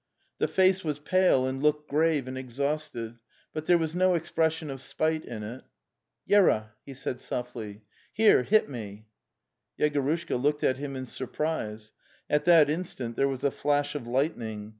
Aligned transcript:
The 0.39 0.47
face 0.47 0.83
was 0.83 0.97
pale 0.97 1.45
and 1.45 1.61
looked 1.61 1.87
grave 1.87 2.27
and 2.27 2.35
ex 2.35 2.57
hausted, 2.57 3.19
but 3.53 3.67
there 3.67 3.77
was 3.77 3.95
no 3.95 4.15
expression 4.15 4.71
of 4.71 4.81
spite 4.81 5.23
in 5.23 5.43
it., 5.43 5.63
wera 6.27 6.57
li") 6.57 6.63
he 6.87 6.93
said 6.95 7.19
softly," 7.19 7.83
here, 8.11 8.41
hit 8.41 8.67
mel) 8.67 9.03
7) 9.77 9.77
Yegorushka 9.93 10.41
looked 10.41 10.63
at 10.63 10.77
him 10.77 10.95
in 10.95 11.05
surprise. 11.05 11.93
At 12.31 12.45
that 12.45 12.67
instant 12.67 13.15
there 13.15 13.27
was 13.27 13.43
a 13.43 13.51
flash 13.51 13.93
of 13.93 14.07
lightning. 14.07 14.69